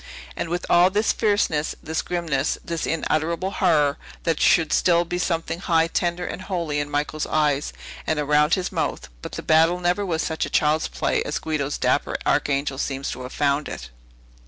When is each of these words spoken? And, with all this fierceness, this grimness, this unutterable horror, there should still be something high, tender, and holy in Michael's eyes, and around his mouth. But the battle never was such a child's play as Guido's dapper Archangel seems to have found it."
And, 0.35 0.49
with 0.49 0.65
all 0.67 0.89
this 0.89 1.11
fierceness, 1.13 1.75
this 1.83 2.01
grimness, 2.01 2.57
this 2.65 2.87
unutterable 2.87 3.51
horror, 3.51 3.99
there 4.23 4.33
should 4.35 4.73
still 4.73 5.05
be 5.05 5.19
something 5.19 5.59
high, 5.59 5.85
tender, 5.85 6.25
and 6.25 6.41
holy 6.41 6.79
in 6.79 6.89
Michael's 6.89 7.27
eyes, 7.27 7.71
and 8.07 8.17
around 8.17 8.55
his 8.55 8.71
mouth. 8.71 9.09
But 9.21 9.33
the 9.33 9.43
battle 9.43 9.79
never 9.79 10.03
was 10.03 10.23
such 10.23 10.43
a 10.43 10.49
child's 10.49 10.87
play 10.87 11.21
as 11.21 11.37
Guido's 11.37 11.77
dapper 11.77 12.17
Archangel 12.25 12.79
seems 12.79 13.11
to 13.11 13.21
have 13.21 13.33
found 13.33 13.69
it." 13.69 13.91